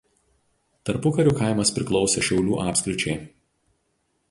[0.89, 3.17] Tarpukariu kaimas priklausė Šiaulių apskričiai.